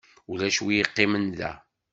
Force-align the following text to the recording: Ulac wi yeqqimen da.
Ulac 0.31 0.57
wi 0.63 0.73
yeqqimen 0.77 1.25
da. 1.37 1.51